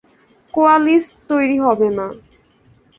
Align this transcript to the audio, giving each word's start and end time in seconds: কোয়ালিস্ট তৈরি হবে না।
কোয়ালিস্ট 0.53 1.11
তৈরি 1.29 1.57
হবে 1.59 1.87
না। 1.97 2.07